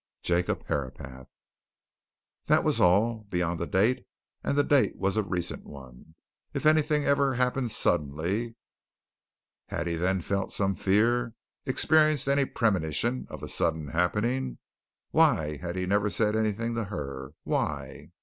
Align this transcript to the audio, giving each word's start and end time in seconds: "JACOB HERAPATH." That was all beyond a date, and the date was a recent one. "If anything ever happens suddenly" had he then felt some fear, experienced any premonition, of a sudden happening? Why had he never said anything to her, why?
"JACOB 0.23 0.63
HERAPATH." 0.65 1.27
That 2.47 2.63
was 2.63 2.81
all 2.81 3.27
beyond 3.29 3.61
a 3.61 3.67
date, 3.67 4.07
and 4.43 4.57
the 4.57 4.63
date 4.63 4.95
was 4.97 5.15
a 5.15 5.21
recent 5.21 5.67
one. 5.67 6.15
"If 6.55 6.65
anything 6.65 7.05
ever 7.05 7.35
happens 7.35 7.75
suddenly" 7.75 8.55
had 9.67 9.85
he 9.85 9.97
then 9.97 10.21
felt 10.21 10.51
some 10.51 10.73
fear, 10.73 11.35
experienced 11.67 12.27
any 12.27 12.45
premonition, 12.45 13.27
of 13.29 13.43
a 13.43 13.47
sudden 13.47 13.89
happening? 13.89 14.57
Why 15.11 15.57
had 15.57 15.75
he 15.75 15.85
never 15.85 16.09
said 16.09 16.35
anything 16.35 16.73
to 16.73 16.85
her, 16.85 17.33
why? 17.43 18.09